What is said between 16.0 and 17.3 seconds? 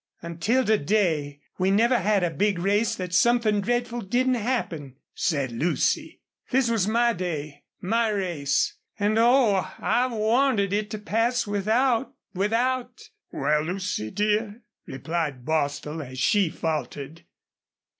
as she faltered.